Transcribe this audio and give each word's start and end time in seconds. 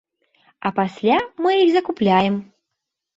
А 0.69 0.69
пасля 0.79 1.17
мы 1.47 1.51
іх 1.57 1.69
закупляем! 1.75 2.41